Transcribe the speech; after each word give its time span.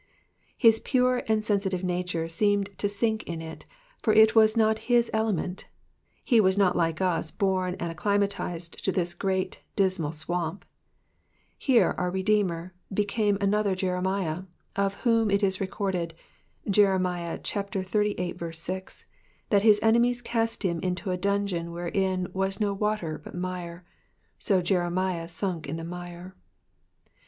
His 0.57 0.79
pure 0.79 1.21
and 1.27 1.43
sensitive 1.45 1.83
nature 1.83 2.27
seemed 2.27 2.75
to 2.79 2.89
sink 2.89 3.21
in 3.25 3.39
it, 3.39 3.65
for 4.01 4.11
it 4.11 4.33
was 4.33 4.57
not 4.57 4.79
his 4.89 5.11
element, 5.13 5.67
he 6.25 6.41
was 6.41 6.57
not 6.57 6.75
like 6.75 6.99
us 7.01 7.29
born 7.29 7.75
and 7.79 7.91
acclimatised 7.91 8.83
to 8.83 8.91
this 8.91 9.13
great 9.13 9.59
dismal 9.75 10.11
swamp. 10.11 10.65
Here 11.55 11.93
our 11.99 12.09
Redeemer 12.09 12.73
became 12.91 13.37
another 13.39 13.75
Jeremiah, 13.75 14.45
of 14.75 14.95
whom 15.05 15.29
it 15.29 15.43
is 15.43 15.61
recorded 15.61 16.15
(Jer. 16.67 16.97
xxxviii. 16.97 18.53
6) 18.53 19.05
that 19.51 19.61
his 19.61 19.79
enemies 19.83 20.23
cast 20.23 20.63
him 20.63 20.79
into 20.79 21.11
a 21.11 21.15
dungeon 21.17 21.71
wherein 21.71 22.25
*' 22.29 22.33
was 22.33 22.59
no 22.59 22.73
water, 22.73 23.21
but 23.23 23.35
mire: 23.35 23.85
so 24.39 24.63
Jeremiah 24.63 25.27
sunk 25.27 25.67
in 25.67 25.75
the 25.75 25.83
mire." 25.83 26.35